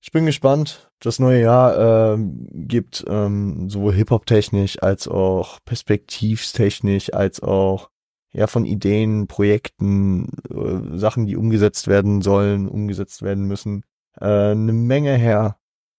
Ich 0.02 0.12
bin 0.12 0.24
gespannt. 0.24 0.90
Das 1.00 1.18
neue 1.18 1.42
Jahr 1.42 2.14
ähm, 2.14 2.48
gibt 2.50 3.04
ähm, 3.06 3.68
sowohl 3.68 3.94
Hip-Hop-technisch 3.94 4.82
als 4.82 5.06
auch 5.08 5.58
perspektivstechnisch 5.64 7.12
als 7.12 7.42
auch 7.42 7.90
ja 8.32 8.46
von 8.46 8.64
Ideen, 8.64 9.26
Projekten, 9.26 10.30
äh, 10.48 10.96
Sachen, 10.96 11.26
die 11.26 11.36
umgesetzt 11.36 11.86
werden 11.86 12.22
sollen, 12.22 12.68
umgesetzt 12.68 13.22
werden 13.22 13.44
müssen, 13.44 13.84
äh, 14.18 14.24
eine 14.24 14.72
Menge 14.72 15.16
her, 15.16 15.58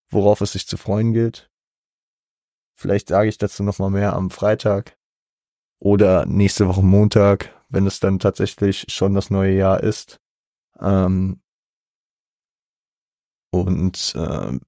worauf 0.09 0.41
es 0.41 0.53
sich 0.53 0.67
zu 0.67 0.77
freuen 0.77 1.13
gilt. 1.13 1.50
Vielleicht 2.81 3.09
sage 3.09 3.29
ich 3.29 3.37
dazu 3.37 3.61
noch 3.61 3.77
mal 3.77 3.91
mehr 3.91 4.13
am 4.13 4.31
Freitag 4.31 4.97
oder 5.79 6.25
nächste 6.25 6.67
Woche 6.67 6.81
Montag, 6.81 7.53
wenn 7.69 7.85
es 7.85 7.99
dann 7.99 8.17
tatsächlich 8.17 8.85
schon 8.87 9.13
das 9.13 9.29
neue 9.29 9.55
Jahr 9.55 9.83
ist. 9.83 10.19
Ähm, 10.79 11.43
und 13.51 14.15
äh, 14.15 14.59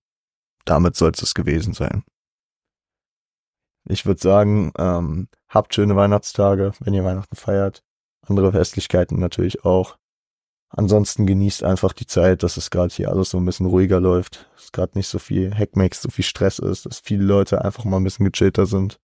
damit 0.64 0.96
soll 0.96 1.12
es 1.12 1.34
gewesen 1.34 1.74
sein. 1.74 2.04
Ich 3.90 4.06
würde 4.06 4.22
sagen, 4.22 4.72
ähm, 4.78 5.28
habt 5.50 5.74
schöne 5.74 5.96
Weihnachtstage, 5.96 6.74
wenn 6.82 6.94
ihr 6.94 7.04
Weihnachten 7.04 7.36
feiert. 7.36 7.84
Andere 8.22 8.52
Festlichkeiten 8.52 9.20
natürlich 9.20 9.66
auch. 9.66 9.98
Ansonsten 10.76 11.28
genießt 11.28 11.64
einfach 11.64 11.94
die 11.94 12.08
Zeit, 12.08 12.42
dass 12.42 12.58
es 12.58 12.72
gerade 12.72 12.94
hier 12.94 13.12
alles 13.12 13.30
so 13.30 13.38
ein 13.38 13.46
bisschen 13.46 13.68
ruhiger 13.68 14.00
läuft. 14.00 14.50
Dass 14.56 14.72
gerade 14.72 14.98
nicht 14.98 15.08
so 15.08 15.20
viel 15.20 15.54
Hackmax, 15.56 16.02
so 16.02 16.10
viel 16.10 16.26
Stress 16.26 16.58
ist, 16.58 16.88
dass 16.88 17.00
viele 17.00 17.24
Leute 17.24 17.64
einfach 17.64 17.86
mal 17.86 17.98
ein 17.98 18.04
bisschen 18.04 18.30
gechillter 18.30 18.66
sind. 18.66 19.00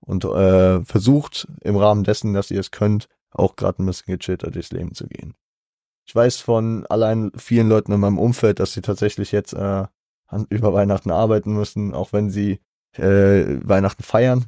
Und 0.00 0.24
äh, 0.26 0.84
versucht 0.84 1.48
im 1.62 1.76
Rahmen 1.76 2.04
dessen, 2.04 2.34
dass 2.34 2.50
ihr 2.50 2.60
es 2.60 2.70
könnt, 2.70 3.08
auch 3.30 3.56
gerade 3.56 3.82
ein 3.82 3.86
bisschen 3.86 4.14
gechillter 4.14 4.50
durchs 4.50 4.72
Leben 4.72 4.94
zu 4.94 5.06
gehen. 5.06 5.34
Ich 6.06 6.14
weiß 6.14 6.36
von 6.36 6.86
allein 6.86 7.32
vielen 7.36 7.68
Leuten 7.68 7.92
in 7.92 8.00
meinem 8.00 8.18
Umfeld, 8.18 8.60
dass 8.60 8.74
sie 8.74 8.82
tatsächlich 8.82 9.32
jetzt 9.32 9.54
äh, 9.54 9.86
über 10.50 10.74
Weihnachten 10.74 11.10
arbeiten 11.10 11.54
müssen, 11.54 11.94
auch 11.94 12.12
wenn 12.12 12.28
sie 12.28 12.60
äh, 12.92 13.58
Weihnachten 13.66 14.02
feiern. 14.02 14.44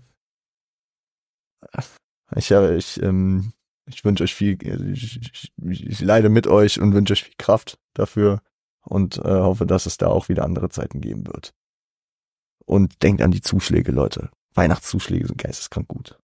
Ich, 2.37 2.51
ja, 2.51 2.71
ich, 2.71 3.03
ähm, 3.03 3.53
ich 3.89 4.05
wünsche 4.05 4.25
euch 4.25 4.35
viel, 4.35 4.59
ich, 4.93 5.53
ich, 5.63 5.87
ich 5.87 6.01
leide 6.01 6.29
mit 6.29 6.47
euch 6.47 6.81
und 6.81 6.95
wünsche 6.95 7.13
euch 7.13 7.25
viel 7.25 7.35
Kraft 7.39 7.79
dafür 7.95 8.41
und 8.83 9.19
äh, 9.19 9.23
hoffe, 9.23 9.67
dass 9.67 9.87
es 9.87 9.99
da 9.99 10.09
auch 10.09 10.29
wieder 10.29 10.45
andere 10.45 10.69
Zeiten 10.69 11.01
geben 11.01 11.27
wird. 11.27 11.55
Und 12.65 13.03
denkt 13.03 13.23
an 13.23 13.31
die 13.31 13.41
Zuschläge, 13.41 13.93
Leute. 13.93 14.31
Weihnachtszuschläge 14.55 15.27
sind 15.27 15.39
geisteskrank 15.39 15.89
gut. 15.89 16.21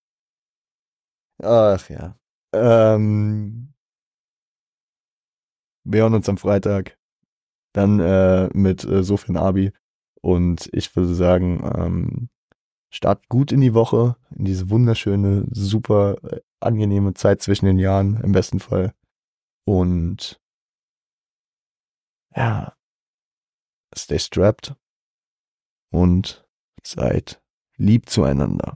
Ach 1.42 1.88
ja. 1.88 2.18
Ähm, 2.52 3.74
wir 5.84 6.02
hören 6.02 6.14
uns 6.14 6.28
am 6.28 6.38
Freitag. 6.38 6.98
Dann 7.72 7.98
äh, 7.98 8.48
mit 8.52 8.84
äh, 8.84 9.02
Sofian 9.02 9.36
Abi. 9.36 9.72
Und 10.20 10.68
ich 10.72 10.94
würde 10.96 11.14
sagen, 11.14 11.62
ähm, 11.76 12.28
start 12.94 13.28
gut 13.28 13.50
in 13.50 13.60
die 13.60 13.74
Woche, 13.74 14.16
in 14.36 14.44
diese 14.44 14.70
wunderschöne, 14.70 15.46
super 15.50 16.16
äh, 16.22 16.40
angenehme 16.60 17.14
Zeit 17.14 17.42
zwischen 17.42 17.66
den 17.66 17.78
Jahren, 17.78 18.20
im 18.22 18.32
besten 18.32 18.60
Fall. 18.60 18.94
Und 19.66 20.40
ja, 22.36 22.76
stay 23.94 24.18
strapped 24.18 24.74
und 25.90 26.46
seid 26.82 27.42
lieb 27.76 28.08
zueinander. 28.08 28.72